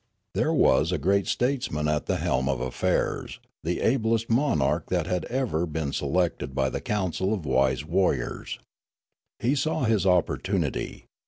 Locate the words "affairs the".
2.59-3.81